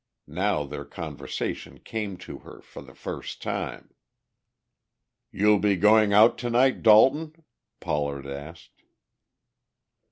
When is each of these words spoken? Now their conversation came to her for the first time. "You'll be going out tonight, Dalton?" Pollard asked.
Now 0.25 0.63
their 0.63 0.83
conversation 0.83 1.79
came 1.79 2.17
to 2.25 2.39
her 2.39 2.61
for 2.61 2.81
the 2.81 2.95
first 2.95 3.39
time. 3.39 3.93
"You'll 5.31 5.59
be 5.59 5.75
going 5.75 6.11
out 6.11 6.39
tonight, 6.39 6.81
Dalton?" 6.81 7.43
Pollard 7.79 8.25
asked. 8.25 8.81